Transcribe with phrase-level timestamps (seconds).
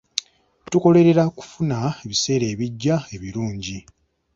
[0.71, 3.77] Tukolerera kufuna ebiseera ebijja ebirungi.